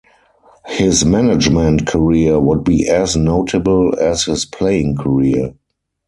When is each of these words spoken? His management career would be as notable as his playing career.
His 0.65 1.05
management 1.05 1.85
career 1.85 2.39
would 2.39 2.63
be 2.63 2.89
as 2.89 3.15
notable 3.15 3.93
as 3.99 4.23
his 4.23 4.45
playing 4.45 4.95
career. 4.97 5.53